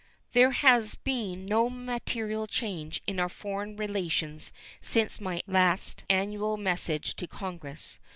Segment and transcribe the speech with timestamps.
[0.33, 7.15] There has been no material change in our foreign relations since my last annual message
[7.17, 7.99] to Congress.